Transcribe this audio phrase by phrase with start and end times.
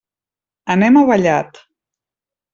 [0.75, 1.61] Anem a Vallat.